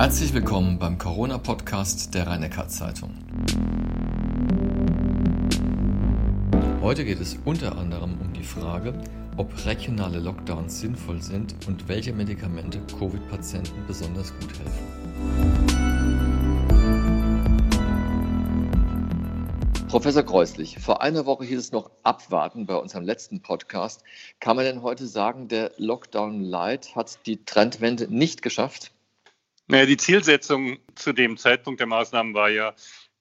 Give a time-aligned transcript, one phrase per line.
[0.00, 3.10] Herzlich willkommen beim Corona-Podcast der rhein zeitung
[6.80, 8.94] Heute geht es unter anderem um die Frage,
[9.36, 14.86] ob regionale Lockdowns sinnvoll sind und welche Medikamente Covid-Patienten besonders gut helfen.
[19.88, 24.02] Professor Kreuslich, vor einer Woche hieß es noch abwarten bei unserem letzten Podcast.
[24.40, 28.92] Kann man denn heute sagen, der Lockdown Light hat die Trendwende nicht geschafft?
[29.70, 32.74] Naja, die Zielsetzung zu dem Zeitpunkt der Maßnahmen war ja,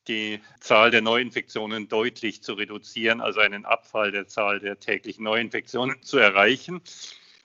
[0.07, 6.01] die Zahl der Neuinfektionen deutlich zu reduzieren, also einen Abfall der Zahl der täglichen Neuinfektionen
[6.01, 6.81] zu erreichen.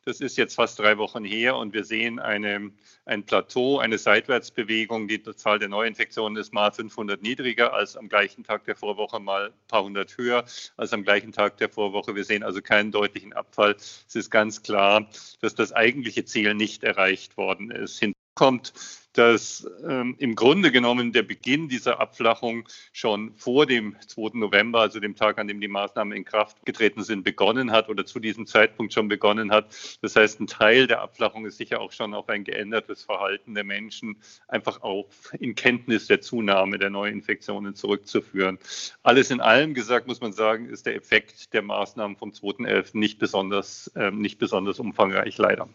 [0.07, 2.73] Das ist jetzt fast drei Wochen her und wir sehen eine,
[3.05, 5.07] ein Plateau, eine Seitwärtsbewegung.
[5.07, 9.49] Die Zahl der Neuinfektionen ist mal 500 niedriger als am gleichen Tag der Vorwoche, mal
[9.49, 10.47] ein paar hundert höher
[10.79, 12.15] als am gleichen Tag der Vorwoche.
[12.15, 13.77] Wir sehen also keinen deutlichen Abfall.
[13.77, 15.11] Es ist ganz klar,
[15.43, 18.03] dass das eigentliche Ziel nicht erreicht worden ist
[18.35, 18.73] kommt,
[19.15, 24.31] dass ähm, im Grunde genommen der Beginn dieser Abflachung schon vor dem 2.
[24.35, 28.05] November, also dem Tag, an dem die Maßnahmen in Kraft getreten sind, begonnen hat oder
[28.05, 29.67] zu diesem Zeitpunkt schon begonnen hat.
[30.03, 33.65] Das heißt, ein Teil der Abflachung ist sicher auch schon auf ein geändertes Verhalten der
[33.65, 34.17] Menschen,
[34.49, 38.59] einfach auch in Kenntnis der Zunahme der Neuinfektionen zurückzuführen.
[39.05, 42.99] Alles in allem gesagt, muss man sagen, ist der Effekt der Maßnahmen vom 2.11.
[42.99, 45.69] nicht besonders, äh, nicht besonders umfangreich, leider.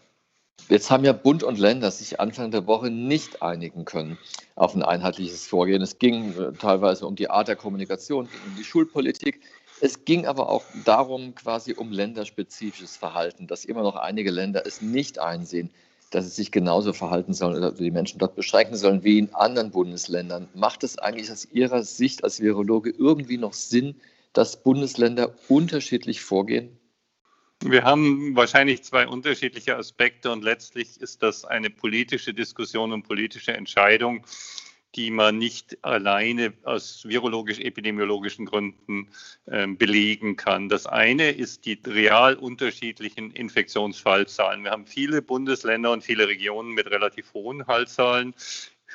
[0.68, 4.18] Jetzt haben ja Bund und Länder sich Anfang der Woche nicht einigen können
[4.54, 5.82] auf ein einheitliches Vorgehen.
[5.82, 9.40] Es ging äh, teilweise um die Art der Kommunikation, um die Schulpolitik.
[9.80, 14.82] Es ging aber auch darum, quasi um länderspezifisches Verhalten, dass immer noch einige Länder es
[14.82, 15.70] nicht einsehen,
[16.10, 19.70] dass sie sich genauso verhalten sollen oder die Menschen dort beschränken sollen wie in anderen
[19.70, 20.48] Bundesländern.
[20.54, 23.94] Macht es eigentlich aus Ihrer Sicht als Virologe irgendwie noch Sinn,
[24.32, 26.79] dass Bundesländer unterschiedlich vorgehen?
[27.62, 33.52] Wir haben wahrscheinlich zwei unterschiedliche Aspekte und letztlich ist das eine politische Diskussion und politische
[33.52, 34.24] Entscheidung,
[34.94, 39.10] die man nicht alleine aus virologisch-epidemiologischen Gründen
[39.44, 40.70] äh, belegen kann.
[40.70, 44.64] Das eine ist die real unterschiedlichen Infektionsfallzahlen.
[44.64, 48.34] Wir haben viele Bundesländer und viele Regionen mit relativ hohen Fallzahlen.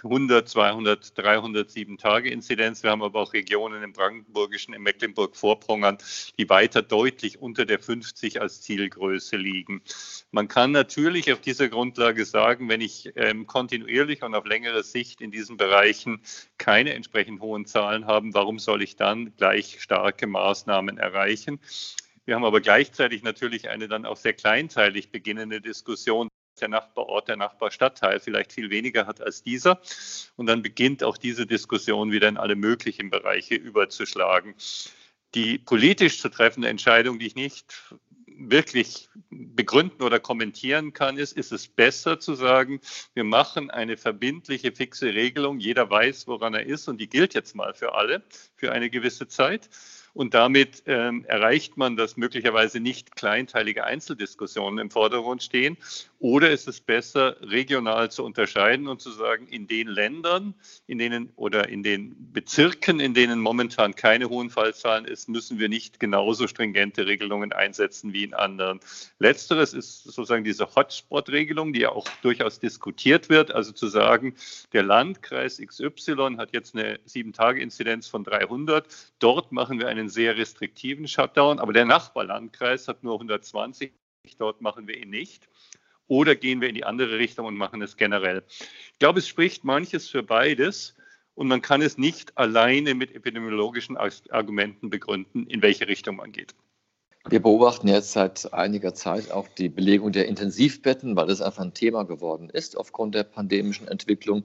[0.03, 2.83] 100, 200, 307 Tage Inzidenz.
[2.83, 5.97] Wir haben aber auch Regionen im Brandenburgischen, im Mecklenburg-Vorpommern,
[6.38, 9.81] die weiter deutlich unter der 50 als Zielgröße liegen.
[10.31, 15.22] Man kann natürlich auf dieser Grundlage sagen, wenn ich ähm, kontinuierlich und auf längere Sicht
[15.22, 16.22] in diesen Bereichen
[16.57, 21.59] keine entsprechend hohen Zahlen habe, warum soll ich dann gleich starke Maßnahmen erreichen?
[22.25, 26.29] Wir haben aber gleichzeitig natürlich eine dann auch sehr kleinteilig beginnende Diskussion
[26.61, 29.81] der Nachbarort, der Nachbarstadtteil vielleicht viel weniger hat als dieser.
[30.35, 34.55] Und dann beginnt auch diese Diskussion wieder in alle möglichen Bereiche überzuschlagen.
[35.33, 37.94] Die politisch zu treffende Entscheidung, die ich nicht
[38.38, 42.79] wirklich begründen oder kommentieren kann, ist, ist es besser zu sagen,
[43.13, 47.55] wir machen eine verbindliche, fixe Regelung, jeder weiß, woran er ist und die gilt jetzt
[47.55, 48.23] mal für alle
[48.55, 49.69] für eine gewisse Zeit.
[50.13, 55.77] Und damit ähm, erreicht man, dass möglicherweise nicht kleinteilige Einzeldiskussionen im Vordergrund stehen.
[56.19, 60.55] Oder ist es besser, regional zu unterscheiden und zu sagen, in den Ländern,
[60.87, 65.67] in denen oder in den Bezirken, in denen momentan keine hohen Fallzahlen ist, müssen wir
[65.67, 68.79] nicht genauso stringente Regelungen einsetzen wie in anderen.
[69.19, 73.51] Letzteres ist sozusagen diese Hotspot-Regelung, die ja auch durchaus diskutiert wird.
[73.51, 74.35] Also zu sagen,
[74.71, 78.87] der Landkreis XY hat jetzt eine Sieben-Tage-Inzidenz von 300.
[79.19, 83.91] Dort machen wir einen sehr restriktiven Shutdown, aber der Nachbarlandkreis hat nur 120,
[84.37, 85.47] dort machen wir ihn nicht.
[86.07, 88.43] Oder gehen wir in die andere Richtung und machen es generell.
[88.93, 90.95] Ich glaube, es spricht manches für beides
[91.33, 96.55] und man kann es nicht alleine mit epidemiologischen Argumenten begründen, in welche Richtung man geht.
[97.27, 101.73] Wir beobachten jetzt seit einiger Zeit auch die Belegung der Intensivbetten, weil das einfach ein
[101.73, 104.44] Thema geworden ist aufgrund der pandemischen Entwicklung.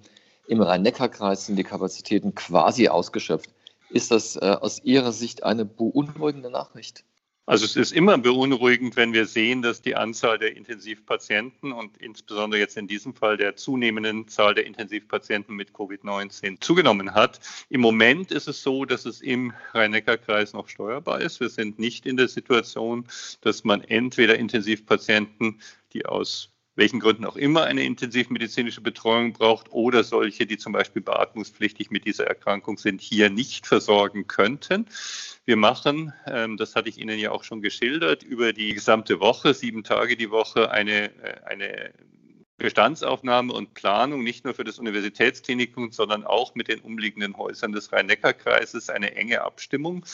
[0.48, 3.50] Im Rhein-Neckar-Kreis sind die Kapazitäten quasi ausgeschöpft.
[3.90, 7.04] Ist das äh, aus Ihrer Sicht eine beunruhigende Nachricht?
[7.50, 12.60] Also es ist immer beunruhigend, wenn wir sehen, dass die Anzahl der Intensivpatienten und insbesondere
[12.60, 17.40] jetzt in diesem Fall der zunehmenden Zahl der Intensivpatienten mit Covid-19 zugenommen hat.
[17.68, 21.40] Im Moment ist es so, dass es im Rhein-Neckar-Kreis noch steuerbar ist.
[21.40, 23.04] Wir sind nicht in der Situation,
[23.40, 25.60] dass man entweder Intensivpatienten,
[25.92, 31.02] die aus welchen Gründen auch immer eine intensivmedizinische Betreuung braucht oder solche, die zum Beispiel
[31.02, 34.86] beatmungspflichtig mit dieser Erkrankung sind, hier nicht versorgen könnten.
[35.44, 39.52] Wir machen, ähm, das hatte ich Ihnen ja auch schon geschildert, über die gesamte Woche,
[39.52, 41.92] sieben Tage die Woche, eine, äh, eine
[42.60, 47.90] Bestandsaufnahme und Planung nicht nur für das Universitätsklinikum, sondern auch mit den umliegenden Häusern des
[47.90, 50.04] Rhein-Neckar-Kreises eine enge Abstimmung,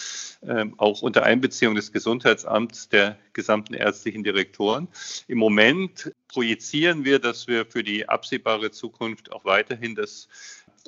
[0.46, 4.86] ähm, auch unter Einbeziehung des Gesundheitsamts der gesamten ärztlichen Direktoren.
[5.26, 10.28] Im Moment projizieren wir, dass wir für die absehbare Zukunft auch weiterhin das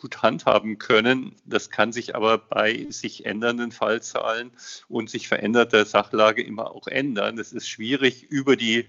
[0.00, 1.34] gut handhaben können.
[1.44, 4.52] Das kann sich aber bei sich ändernden Fallzahlen
[4.88, 7.36] und sich veränderter Sachlage immer auch ändern.
[7.38, 8.86] Es ist schwierig, über die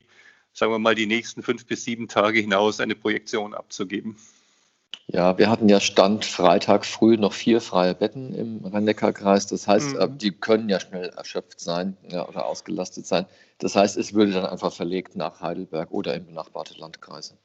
[0.53, 4.17] sagen wir mal, die nächsten fünf bis sieben Tage hinaus eine Projektion abzugeben.
[5.11, 9.47] Ja, wir hatten ja Stand Freitag früh noch vier freie Betten im Rhein-Neckar-Kreis.
[9.47, 9.99] Das heißt, mhm.
[9.99, 13.25] Äh, die können ja schnell erschöpft sein ja, oder ausgelastet sein.
[13.57, 17.37] Das heißt, es würde dann einfach verlegt nach Heidelberg oder in benachbarte Landkreise.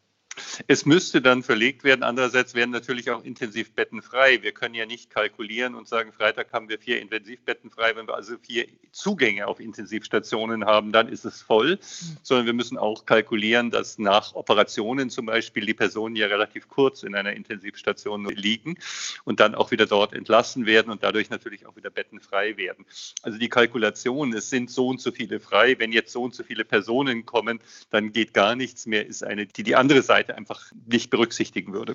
[0.66, 2.02] Es müsste dann verlegt werden.
[2.02, 4.42] Andererseits werden natürlich auch Intensivbetten frei.
[4.42, 7.94] Wir können ja nicht kalkulieren und sagen, Freitag haben wir vier Intensivbetten frei.
[7.96, 11.78] Wenn wir also vier Zugänge auf Intensivstationen haben, dann ist es voll.
[12.22, 17.02] Sondern wir müssen auch kalkulieren, dass nach Operationen zum Beispiel die Personen ja relativ kurz
[17.02, 18.76] in einer Intensivstation liegen
[19.24, 22.84] und dann auch wieder dort entlassen werden und dadurch natürlich auch wieder Betten frei werden.
[23.22, 25.78] Also die Kalkulation, es sind so und so viele frei.
[25.78, 27.60] Wenn jetzt so und so viele Personen kommen,
[27.90, 31.72] dann geht gar nichts mehr, ist eine, die die andere Seite Seite einfach nicht berücksichtigen
[31.72, 31.94] würde.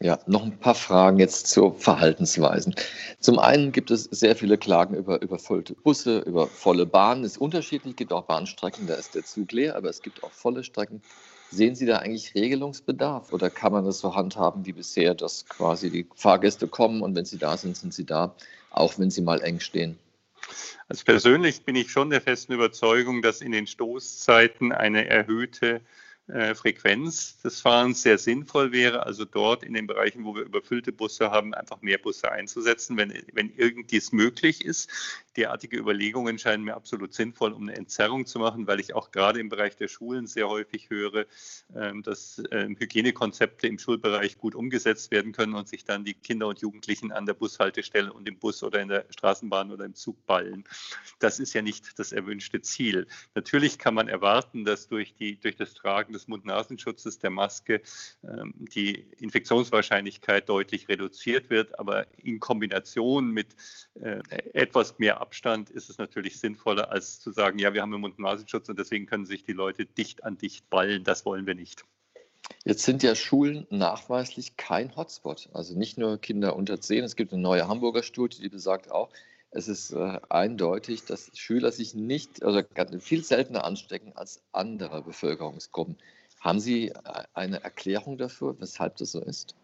[0.00, 2.74] Ja, noch ein paar Fragen jetzt zu Verhaltensweisen.
[3.20, 7.22] Zum einen gibt es sehr viele Klagen über überfüllte Busse, über volle Bahnen.
[7.22, 10.24] Es ist unterschiedlich, es gibt auch Bahnstrecken, da ist der Zug leer, aber es gibt
[10.24, 11.00] auch volle Strecken.
[11.50, 15.90] Sehen Sie da eigentlich Regelungsbedarf oder kann man das so handhaben wie bisher, dass quasi
[15.90, 18.34] die Fahrgäste kommen und wenn sie da sind, sind sie da,
[18.70, 19.96] auch wenn sie mal eng stehen?
[20.88, 25.80] Also persönlich bin ich schon der festen Überzeugung, dass in den Stoßzeiten eine erhöhte
[26.54, 31.30] Frequenz des Fahrens sehr sinnvoll wäre, also dort in den Bereichen, wo wir überfüllte Busse
[31.30, 34.88] haben, einfach mehr Busse einzusetzen, wenn, wenn irgend möglich ist.
[35.36, 39.40] Derartige Überlegungen scheinen mir absolut sinnvoll, um eine Entzerrung zu machen, weil ich auch gerade
[39.40, 41.26] im Bereich der Schulen sehr häufig höre,
[41.74, 46.46] ähm, dass ähm, Hygienekonzepte im Schulbereich gut umgesetzt werden können und sich dann die Kinder
[46.46, 50.24] und Jugendlichen an der Bushaltestelle und im Bus oder in der Straßenbahn oder im Zug
[50.26, 50.64] ballen.
[51.18, 53.06] Das ist ja nicht das erwünschte Ziel.
[53.34, 57.82] Natürlich kann man erwarten, dass durch, die, durch das Tragen des Mund-Nasenschutzes, der Maske,
[58.22, 61.78] ähm, die Infektionswahrscheinlichkeit deutlich reduziert wird.
[61.78, 63.56] Aber in Kombination mit
[64.00, 64.20] äh,
[64.52, 68.68] etwas mehr Abstand ist es natürlich sinnvoller, als zu sagen, ja, wir haben einen Mund-Nasenschutz
[68.68, 71.02] und deswegen können sich die Leute dicht an dicht ballen.
[71.02, 71.82] Das wollen wir nicht.
[72.66, 75.48] Jetzt sind ja Schulen nachweislich kein Hotspot.
[75.54, 77.04] Also nicht nur Kinder unter 10.
[77.04, 79.08] Es gibt eine neue Hamburger Studie, die besagt auch,
[79.50, 82.60] es ist äh, eindeutig, dass Schüler sich nicht, also
[83.00, 85.96] viel seltener anstecken als andere Bevölkerungsgruppen.
[86.40, 86.94] Haben Sie äh,
[87.32, 89.54] eine Erklärung dafür, weshalb das so ist?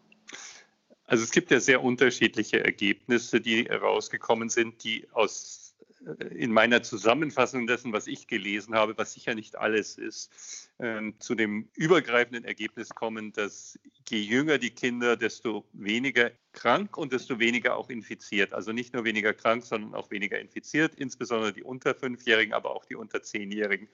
[1.10, 5.74] Also es gibt ja sehr unterschiedliche Ergebnisse, die herausgekommen sind, die aus
[6.06, 10.69] äh, in meiner Zusammenfassung dessen, was ich gelesen habe, was sicher nicht alles ist,
[11.18, 13.78] zu dem übergreifenden Ergebnis kommen, dass
[14.08, 18.52] je jünger die Kinder, desto weniger krank und desto weniger auch infiziert.
[18.52, 22.84] Also nicht nur weniger krank, sondern auch weniger infiziert, insbesondere die unter Fünfjährigen, aber auch
[22.84, 23.88] die unter Zehnjährigen.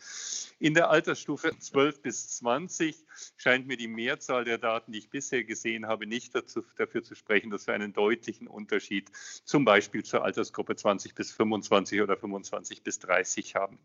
[0.58, 3.04] In der Altersstufe 12 bis 20
[3.36, 7.14] scheint mir die Mehrzahl der Daten, die ich bisher gesehen habe, nicht dazu, dafür zu
[7.14, 9.10] sprechen, dass wir einen deutlichen Unterschied
[9.44, 13.78] zum Beispiel zur Altersgruppe 20 bis 25 oder 25 bis 30 haben.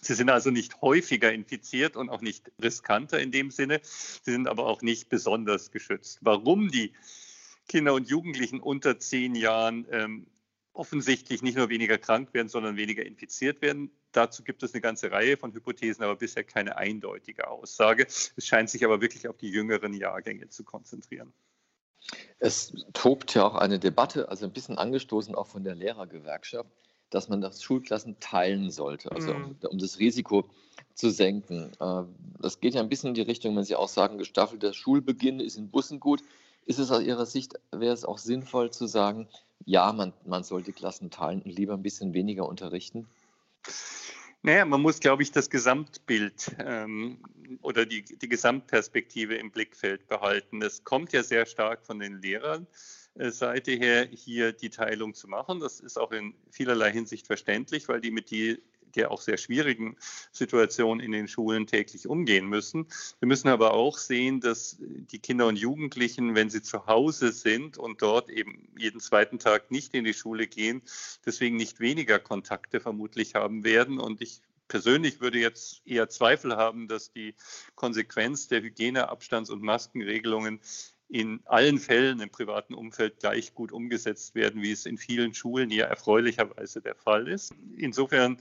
[0.00, 3.80] Sie sind also nicht häufiger infiziert und auch nicht riskanter in dem Sinne.
[3.82, 6.18] Sie sind aber auch nicht besonders geschützt.
[6.22, 6.92] Warum die
[7.68, 10.26] Kinder und Jugendlichen unter zehn Jahren ähm,
[10.78, 13.90] offensichtlich nicht nur weniger krank werden, sondern weniger infiziert werden.
[14.12, 18.06] Dazu gibt es eine ganze Reihe von Hypothesen, aber bisher keine eindeutige Aussage.
[18.06, 21.32] Es scheint sich aber wirklich auf die jüngeren Jahrgänge zu konzentrieren.
[22.38, 26.70] Es tobt ja auch eine Debatte, also ein bisschen angestoßen auch von der Lehrergewerkschaft,
[27.10, 29.56] dass man das Schulklassen teilen sollte, also mhm.
[29.62, 30.44] um, um, das Risiko
[30.94, 31.72] zu senken.
[31.80, 32.02] Äh,
[32.40, 35.56] das geht ja ein bisschen in die Richtung, wenn Sie auch sagen, gestaffelter Schulbeginn ist
[35.56, 36.22] in Bussen gut.
[36.66, 39.28] Ist es aus Ihrer Sicht, wäre es auch sinnvoll zu sagen,
[39.64, 43.06] ja, man, man soll die Klassen teilen und lieber ein bisschen weniger unterrichten?
[44.42, 47.18] Naja, man muss, glaube ich, das Gesamtbild ähm,
[47.60, 50.62] oder die, die Gesamtperspektive im Blickfeld behalten.
[50.62, 52.66] Es kommt ja sehr stark von den Lehrern.
[53.18, 55.60] Seite her hier die Teilung zu machen.
[55.60, 58.58] Das ist auch in vielerlei Hinsicht verständlich, weil die mit die
[58.94, 59.96] der auch sehr schwierigen
[60.32, 62.86] Situation in den Schulen täglich umgehen müssen.
[63.20, 67.78] Wir müssen aber auch sehen, dass die Kinder und Jugendlichen, wenn sie zu Hause sind
[67.78, 70.82] und dort eben jeden zweiten Tag nicht in die Schule gehen,
[71.24, 74.00] deswegen nicht weniger Kontakte vermutlich haben werden.
[74.00, 77.34] Und ich persönlich würde jetzt eher Zweifel haben, dass die
[77.74, 80.60] Konsequenz der Hygieneabstands- und Maskenregelungen
[81.08, 85.70] in allen Fällen im privaten Umfeld gleich gut umgesetzt werden, wie es in vielen Schulen
[85.70, 87.54] ja erfreulicherweise der Fall ist.
[87.76, 88.38] Insofern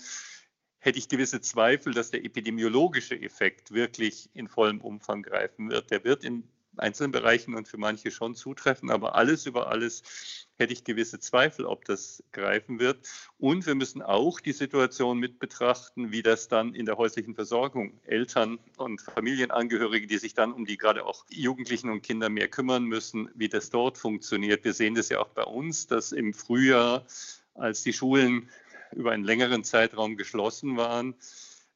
[0.79, 5.91] hätte ich gewisse Zweifel, dass der epidemiologische Effekt wirklich in vollem Umfang greifen wird.
[5.91, 6.43] Der wird in
[6.75, 11.65] einzelnen Bereichen und für manche schon zutreffen, aber alles über alles hätte ich gewisse Zweifel,
[11.65, 12.97] ob das greifen wird.
[13.37, 17.99] Und wir müssen auch die Situation mit betrachten, wie das dann in der häuslichen Versorgung
[18.03, 22.85] Eltern und Familienangehörige, die sich dann um die gerade auch Jugendlichen und Kinder mehr kümmern
[22.85, 24.63] müssen, wie das dort funktioniert.
[24.63, 27.05] Wir sehen das ja auch bei uns, dass im Frühjahr,
[27.53, 28.49] als die Schulen
[28.95, 31.15] über einen längeren Zeitraum geschlossen waren,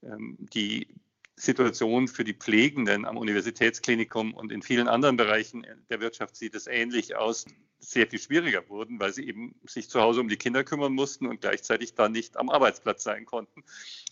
[0.03, 0.87] ähm, die
[1.41, 6.67] Situation für die Pflegenden am Universitätsklinikum und in vielen anderen Bereichen der Wirtschaft sieht es
[6.67, 7.47] ähnlich aus,
[7.79, 11.25] sehr viel schwieriger wurden, weil sie eben sich zu Hause um die Kinder kümmern mussten
[11.25, 13.63] und gleichzeitig dann nicht am Arbeitsplatz sein konnten.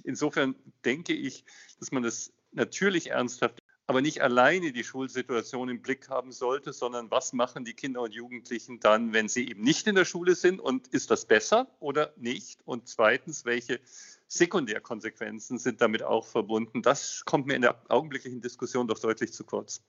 [0.03, 1.45] Insofern denke ich,
[1.79, 7.11] dass man das natürlich ernsthaft, aber nicht alleine die Schulsituation im Blick haben sollte, sondern
[7.11, 10.59] was machen die Kinder und Jugendlichen dann, wenn sie eben nicht in der Schule sind
[10.59, 12.59] und ist das besser oder nicht?
[12.65, 13.79] Und zweitens, welche
[14.29, 16.81] Sekundärkonsequenzen sind damit auch verbunden.
[16.81, 19.81] Das kommt mir in der augenblicklichen Diskussion doch deutlich zu kurz.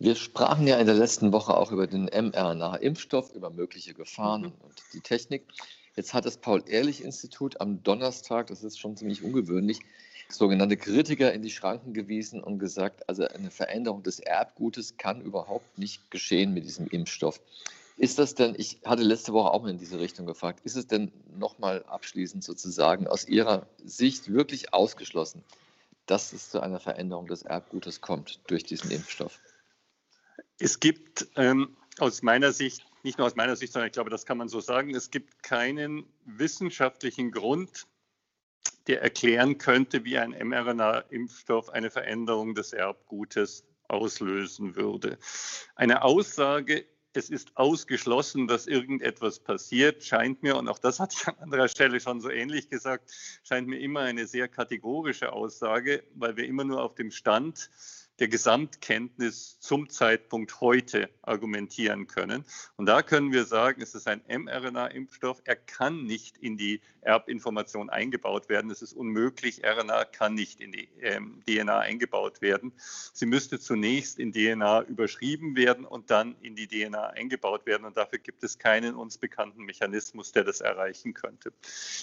[0.00, 4.52] Wir sprachen ja in der letzten Woche auch über den mRNA-Impfstoff, über mögliche Gefahren mhm.
[4.60, 5.46] und die Technik.
[5.94, 9.78] Jetzt hat das Paul-Ehrlich-Institut am Donnerstag, das ist schon ziemlich ungewöhnlich,
[10.28, 15.78] sogenannte Kritiker in die Schranken gewiesen und gesagt, also eine Veränderung des Erbgutes kann überhaupt
[15.78, 17.40] nicht geschehen mit diesem Impfstoff.
[17.96, 20.86] Ist das denn, ich hatte letzte Woche auch mal in diese Richtung gefragt, ist es
[20.86, 25.44] denn nochmal abschließend sozusagen aus Ihrer Sicht wirklich ausgeschlossen,
[26.06, 29.40] dass es zu einer Veränderung des Erbgutes kommt durch diesen Impfstoff?
[30.58, 34.26] Es gibt ähm, aus meiner Sicht, nicht nur aus meiner Sicht, sondern ich glaube, das
[34.26, 37.86] kann man so sagen, es gibt keinen wissenschaftlichen Grund,
[38.88, 45.18] der erklären könnte, wie ein mRNA-Impfstoff eine Veränderung des Erbgutes auslösen würde.
[45.76, 51.26] Eine Aussage es ist ausgeschlossen, dass irgendetwas passiert, scheint mir, und auch das hatte ich
[51.28, 53.10] an anderer Stelle schon so ähnlich gesagt,
[53.42, 57.70] scheint mir immer eine sehr kategorische Aussage, weil wir immer nur auf dem Stand
[58.20, 62.44] der Gesamtkenntnis zum Zeitpunkt heute argumentieren können.
[62.76, 65.42] Und da können wir sagen, es ist ein mRNA-Impfstoff.
[65.44, 68.70] Er kann nicht in die Erbinformation eingebaut werden.
[68.70, 69.62] Es ist unmöglich.
[69.64, 72.72] RNA kann nicht in die ähm, DNA eingebaut werden.
[73.12, 77.84] Sie müsste zunächst in DNA überschrieben werden und dann in die DNA eingebaut werden.
[77.84, 81.52] Und dafür gibt es keinen uns bekannten Mechanismus, der das erreichen könnte.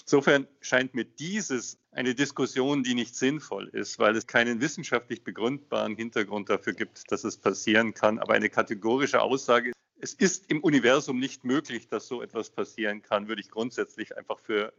[0.01, 5.95] Insofern scheint mir dieses eine Diskussion, die nicht sinnvoll ist, weil es keinen wissenschaftlich begründbaren
[5.95, 8.19] Hintergrund dafür gibt, dass es passieren kann.
[8.19, 13.27] Aber eine kategorische Aussage, es ist im Universum nicht möglich, dass so etwas passieren kann,
[13.27, 14.73] würde ich grundsätzlich einfach für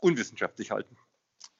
[0.00, 0.96] unwissenschaftlich halten.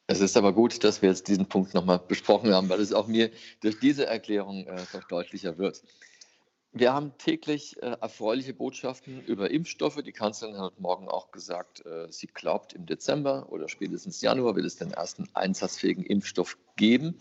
[0.07, 3.07] Es ist aber gut, dass wir jetzt diesen Punkt nochmal besprochen haben, weil es auch
[3.07, 3.31] mir
[3.61, 5.83] durch diese Erklärung äh, doch deutlicher wird.
[6.73, 10.01] Wir haben täglich äh, erfreuliche Botschaften über Impfstoffe.
[10.03, 14.67] Die Kanzlerin hat morgen auch gesagt, äh, sie glaubt, im Dezember oder spätestens Januar wird
[14.67, 17.19] es den ersten einsatzfähigen Impfstoff geben.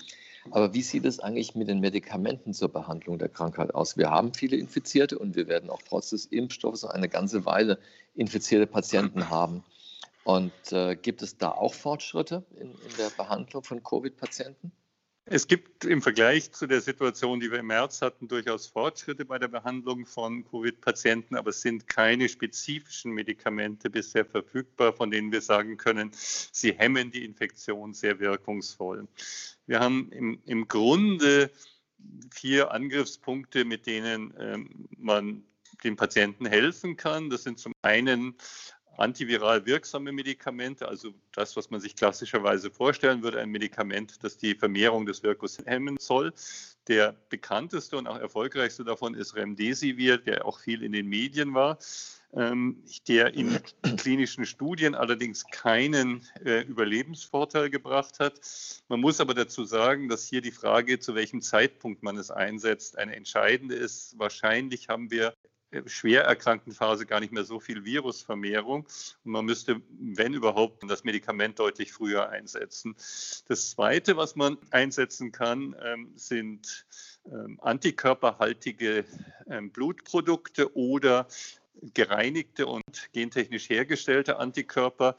[0.51, 3.97] Aber wie sieht es eigentlich mit den Medikamenten zur Behandlung der Krankheit aus?
[3.97, 7.79] Wir haben viele Infizierte und wir werden auch trotz des Impfstoffs eine ganze Weile
[8.13, 9.63] infizierte Patienten haben.
[10.25, 14.71] Und äh, gibt es da auch Fortschritte in, in der Behandlung von Covid-Patienten?
[15.31, 19.37] Es gibt im Vergleich zu der Situation, die wir im März hatten, durchaus Fortschritte bei
[19.37, 25.41] der Behandlung von Covid-Patienten, aber es sind keine spezifischen Medikamente bisher verfügbar, von denen wir
[25.41, 29.07] sagen können, sie hemmen die Infektion sehr wirkungsvoll.
[29.67, 31.51] Wir haben im, im Grunde
[32.31, 35.43] vier Angriffspunkte, mit denen ähm, man
[35.83, 37.29] den Patienten helfen kann.
[37.29, 38.35] Das sind zum einen
[38.99, 44.55] antiviral wirksame Medikamente, also das, was man sich klassischerweise vorstellen würde, ein Medikament, das die
[44.55, 46.33] Vermehrung des Virus hemmen soll.
[46.87, 51.77] Der bekannteste und auch erfolgreichste davon ist Remdesivir, der auch viel in den Medien war,
[52.33, 53.59] ähm, der in
[53.97, 58.41] klinischen Studien allerdings keinen äh, Überlebensvorteil gebracht hat.
[58.87, 62.97] Man muss aber dazu sagen, dass hier die Frage, zu welchem Zeitpunkt man es einsetzt,
[62.97, 64.17] eine entscheidende ist.
[64.17, 65.33] Wahrscheinlich haben wir
[65.85, 68.87] schwer erkrankten Phase gar nicht mehr so viel Virusvermehrung.
[69.23, 72.95] Und man müsste, wenn überhaupt, das Medikament deutlich früher einsetzen.
[73.47, 76.85] Das Zweite, was man einsetzen kann, ähm, sind
[77.31, 79.05] ähm, antikörperhaltige
[79.49, 81.27] ähm, Blutprodukte oder
[81.93, 85.15] gereinigte und gentechnisch hergestellte Antikörper.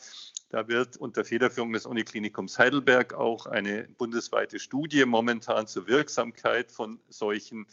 [0.51, 6.99] Da wird unter Federführung des Uniklinikums Heidelberg auch eine bundesweite Studie momentan zur Wirksamkeit von
[7.09, 7.67] solchen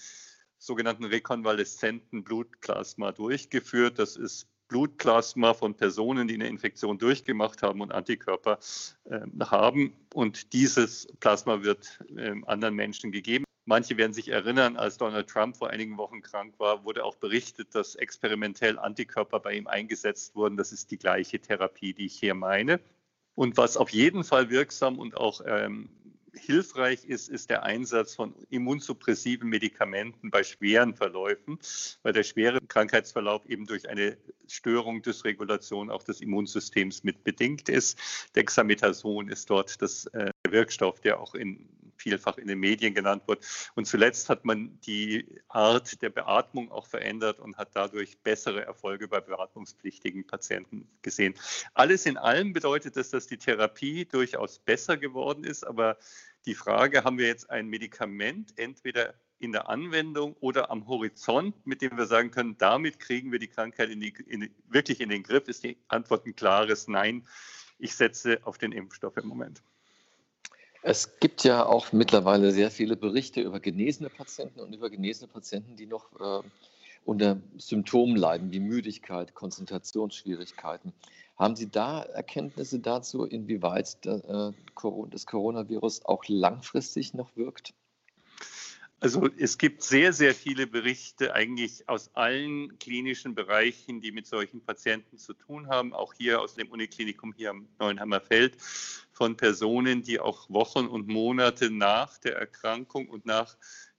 [0.57, 3.99] sogenannten rekonvaleszenten Blutplasma durchgeführt.
[3.99, 8.59] Das ist Blutplasma von Personen, die eine Infektion durchgemacht haben und Antikörper
[9.05, 9.93] äh, haben.
[10.13, 13.45] Und dieses Plasma wird äh, anderen Menschen gegeben.
[13.65, 17.75] Manche werden sich erinnern, als Donald Trump vor einigen Wochen krank war, wurde auch berichtet,
[17.75, 20.55] dass experimentell Antikörper bei ihm eingesetzt wurden.
[20.55, 22.79] Das ist die gleiche Therapie, die ich hier meine.
[23.35, 25.89] Und was auf jeden Fall wirksam und auch ähm,
[26.37, 31.59] hilfreich ist, ist der Einsatz von immunsuppressiven Medikamenten bei schweren Verläufen,
[32.03, 34.17] weil der schwere Krankheitsverlauf eben durch eine
[34.47, 37.99] Störung, Dysregulation auch des Immunsystems mit bedingt ist.
[38.35, 41.67] Dexamethason ist dort das äh, Wirkstoff, der auch in
[41.97, 43.45] vielfach in den Medien genannt wird.
[43.75, 49.07] Und zuletzt hat man die Art der Beatmung auch verändert und hat dadurch bessere Erfolge
[49.07, 51.33] bei beatmungspflichtigen Patienten gesehen.
[51.73, 55.97] Alles in allem bedeutet das, dass die Therapie durchaus besser geworden ist, aber
[56.45, 61.81] die Frage, haben wir jetzt ein Medikament entweder in der Anwendung oder am Horizont, mit
[61.81, 65.23] dem wir sagen können, damit kriegen wir die Krankheit in die, in, wirklich in den
[65.23, 67.27] Griff, ist die Antwort ein klares Nein.
[67.77, 69.61] Ich setze auf den Impfstoff im Moment.
[70.81, 75.75] Es gibt ja auch mittlerweile sehr viele Berichte über genesene Patienten und über genesene Patienten,
[75.75, 76.47] die noch äh,
[77.05, 80.93] unter Symptomen leiden, wie Müdigkeit, Konzentrationsschwierigkeiten.
[81.37, 84.51] Haben Sie da Erkenntnisse dazu, inwieweit äh,
[85.09, 87.73] das Coronavirus auch langfristig noch wirkt?
[88.99, 94.61] Also es gibt sehr, sehr viele Berichte eigentlich aus allen klinischen Bereichen, die mit solchen
[94.61, 98.57] Patienten zu tun haben, auch hier aus dem Uniklinikum hier am Neuenheimer Feld
[99.11, 103.55] von Personen, die auch Wochen und Monate nach der Erkrankung und nach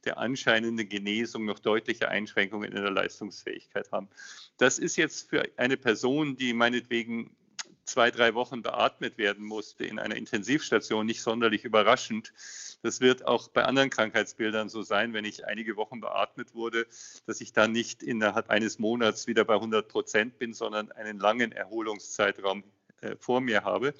[0.08, 4.08] der anscheinenden Genesung noch deutliche Einschränkungen in der Leistungsfähigkeit haben.
[4.56, 7.36] Das ist jetzt für eine Person, die meinetwegen
[7.84, 12.32] zwei, drei Wochen beatmet werden musste in einer Intensivstation, nicht sonderlich überraschend.
[12.80, 16.86] Das wird auch bei anderen Krankheitsbildern so sein, wenn ich einige Wochen beatmet wurde,
[17.26, 21.52] dass ich dann nicht innerhalb eines Monats wieder bei 100 Prozent bin, sondern einen langen
[21.52, 22.64] Erholungszeitraum
[23.02, 23.92] äh, vor mir habe.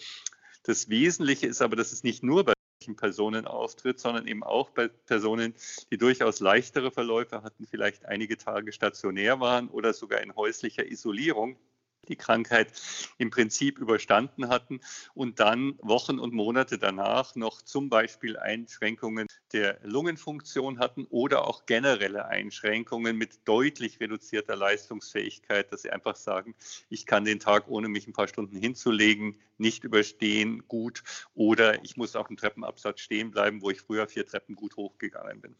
[0.62, 2.54] Das Wesentliche ist aber, dass es nicht nur bei
[2.96, 5.54] Personen auftritt, sondern eben auch bei Personen,
[5.90, 11.56] die durchaus leichtere Verläufe hatten, vielleicht einige Tage stationär waren oder sogar in häuslicher Isolierung
[12.08, 12.72] die Krankheit
[13.18, 14.80] im Prinzip überstanden hatten
[15.14, 21.66] und dann Wochen und Monate danach noch zum Beispiel Einschränkungen der Lungenfunktion hatten oder auch
[21.66, 26.54] generelle Einschränkungen mit deutlich reduzierter Leistungsfähigkeit, dass sie einfach sagen,
[26.88, 31.02] ich kann den Tag ohne mich ein paar Stunden hinzulegen nicht überstehen gut
[31.34, 35.40] oder ich muss auf dem Treppenabsatz stehen bleiben, wo ich früher vier Treppen gut hochgegangen
[35.40, 35.56] bin.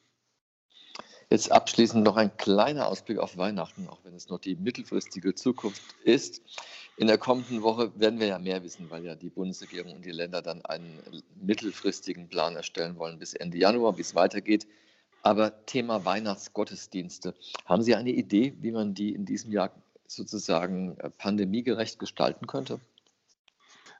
[1.31, 5.83] Jetzt abschließend noch ein kleiner Ausblick auf Weihnachten, auch wenn es noch die mittelfristige Zukunft
[6.03, 6.41] ist.
[6.97, 10.11] In der kommenden Woche werden wir ja mehr wissen, weil ja die Bundesregierung und die
[10.11, 14.67] Länder dann einen mittelfristigen Plan erstellen wollen bis Ende Januar, wie es weitergeht.
[15.23, 17.35] Aber Thema Weihnachtsgottesdienste.
[17.67, 19.71] Haben Sie eine Idee, wie man die in diesem Jahr
[20.07, 22.81] sozusagen pandemiegerecht gestalten könnte?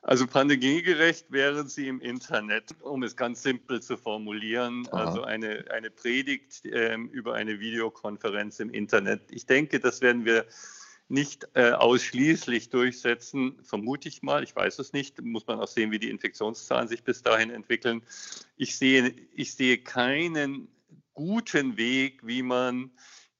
[0.01, 4.87] Also pandemiegerecht wären sie im Internet, um es ganz simpel zu formulieren.
[4.91, 5.05] Aha.
[5.05, 9.21] Also eine, eine Predigt ähm, über eine Videokonferenz im Internet.
[9.29, 10.45] Ich denke, das werden wir
[11.09, 14.43] nicht äh, ausschließlich durchsetzen, vermute ich mal.
[14.43, 15.21] Ich weiß es nicht.
[15.21, 18.03] Muss man auch sehen, wie die Infektionszahlen sich bis dahin entwickeln.
[18.57, 20.67] Ich sehe, ich sehe keinen
[21.13, 22.91] guten Weg, wie man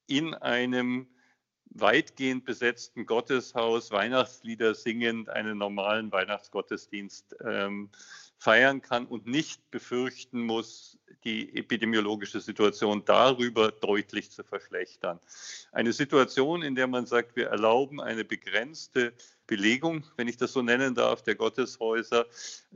[0.08, 1.08] in einem
[1.82, 7.90] weitgehend besetzten Gotteshaus Weihnachtslieder singend einen normalen Weihnachtsgottesdienst ähm,
[8.38, 15.20] feiern kann und nicht befürchten muss, die epidemiologische Situation darüber deutlich zu verschlechtern.
[15.72, 19.14] Eine Situation, in der man sagt, wir erlauben eine begrenzte
[19.50, 22.26] Belegung, wenn ich das so nennen darf, der Gotteshäuser.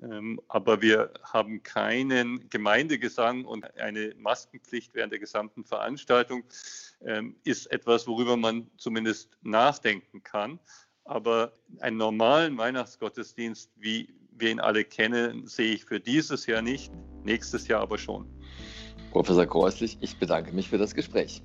[0.01, 6.43] Ähm, aber wir haben keinen Gemeindegesang und eine Maskenpflicht während der gesamten Veranstaltung
[7.01, 10.59] ähm, ist etwas, worüber man zumindest nachdenken kann.
[11.05, 16.91] Aber einen normalen Weihnachtsgottesdienst, wie wir ihn alle kennen, sehe ich für dieses Jahr nicht,
[17.23, 18.25] nächstes Jahr aber schon.
[19.11, 21.43] Professor Kreuslich, ich bedanke mich für das Gespräch.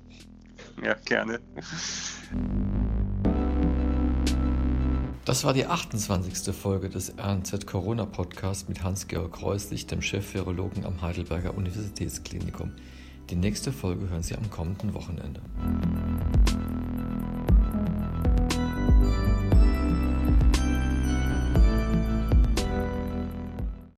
[0.83, 1.39] Ja, gerne.
[5.29, 6.55] Das war die 28.
[6.55, 12.71] Folge des RNZ Corona Podcasts mit Hans-Georg Kreuslich, dem Chef-Virologen am Heidelberger Universitätsklinikum.
[13.29, 15.39] Die nächste Folge hören Sie am kommenden Wochenende.